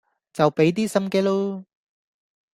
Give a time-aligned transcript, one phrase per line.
[0.33, 1.63] 就比啲心機嚕